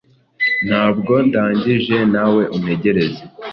Ntabwo 0.67 1.13
ndangije 1.27 1.97
naweuntegereze 2.13 3.21